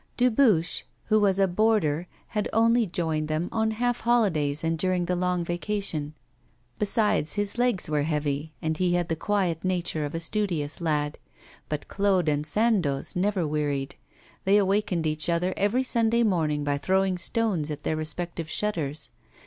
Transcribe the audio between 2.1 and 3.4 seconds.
had only joined